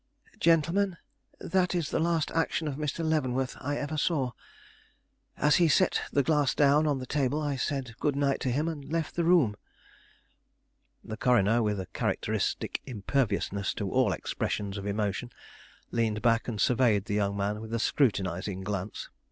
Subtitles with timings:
[0.39, 0.97] "Gentlemen,
[1.39, 3.05] that is the last action of Mr.
[3.05, 4.31] Leavenworth I ever saw.
[5.37, 8.67] As he set the glass down on the table, I said good night to him
[8.67, 9.55] and left the room."
[11.03, 15.29] The coroner, with a characteristic imperviousness to all expressions of emotion,
[15.91, 19.07] leaned back and surveyed the young man with a scrutinizing glance.